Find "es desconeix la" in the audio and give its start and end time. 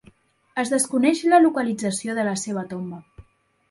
0.63-1.43